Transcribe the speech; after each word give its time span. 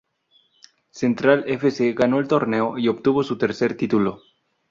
Central 0.89 1.43
F. 1.45 1.69
C. 1.69 1.93
ganó 1.93 2.19
el 2.19 2.27
torneo 2.27 2.75
y 2.79 2.87
obtuvo 2.87 3.21
su 3.21 3.37
tercer 3.37 3.77
título. 3.77 4.23